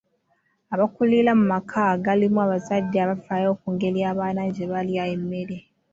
Abaakulira 0.73 1.31
mu 1.39 1.45
maka 1.53 1.79
agalimu 1.95 2.39
abazadde 2.45 2.97
abafaayo 3.01 3.49
ku 3.59 3.67
ngeri 3.73 3.99
abaana 4.11 4.41
gye 4.55 4.65
balya 4.71 5.03
emmere. 5.15 5.57